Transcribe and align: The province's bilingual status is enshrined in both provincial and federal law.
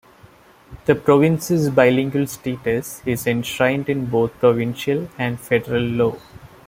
The 0.87 0.95
province's 0.95 1.69
bilingual 1.69 2.25
status 2.25 3.03
is 3.05 3.27
enshrined 3.27 3.87
in 3.87 4.07
both 4.07 4.33
provincial 4.39 5.07
and 5.19 5.39
federal 5.39 5.83
law. 5.83 6.15